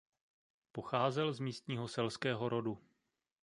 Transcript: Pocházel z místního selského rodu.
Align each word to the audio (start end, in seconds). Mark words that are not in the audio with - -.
Pocházel 0.71 1.33
z 1.33 1.39
místního 1.39 1.87
selského 1.87 2.49
rodu. 2.49 2.77